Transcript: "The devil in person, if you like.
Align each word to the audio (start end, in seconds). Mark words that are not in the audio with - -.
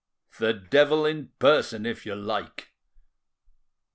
"The 0.39 0.51
devil 0.51 1.05
in 1.05 1.27
person, 1.37 1.85
if 1.85 2.07
you 2.07 2.15
like. 2.15 2.71